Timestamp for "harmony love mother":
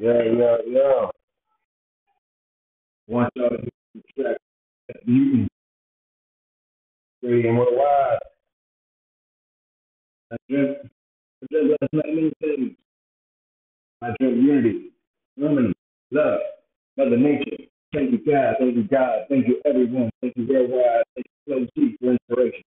15.38-17.18